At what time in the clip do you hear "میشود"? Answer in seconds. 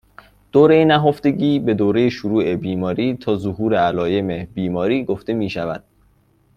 5.33-5.83